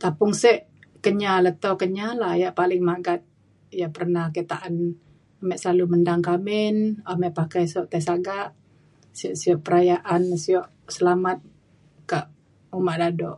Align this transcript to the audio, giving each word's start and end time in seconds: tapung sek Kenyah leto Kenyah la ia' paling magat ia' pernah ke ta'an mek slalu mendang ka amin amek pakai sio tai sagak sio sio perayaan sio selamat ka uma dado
tapung 0.00 0.34
sek 0.42 0.58
Kenyah 1.04 1.38
leto 1.44 1.70
Kenyah 1.80 2.10
la 2.22 2.28
ia' 2.40 2.56
paling 2.60 2.82
magat 2.90 3.20
ia' 3.78 3.92
pernah 3.96 4.24
ke 4.34 4.42
ta'an 4.50 4.74
mek 5.46 5.60
slalu 5.62 5.84
mendang 5.92 6.20
ka 6.26 6.32
amin 6.38 6.76
amek 7.12 7.32
pakai 7.38 7.64
sio 7.70 7.82
tai 7.90 8.02
sagak 8.08 8.48
sio 9.18 9.30
sio 9.40 9.54
perayaan 9.64 10.22
sio 10.44 10.60
selamat 10.94 11.38
ka 12.10 12.18
uma 12.78 12.92
dado 13.02 13.30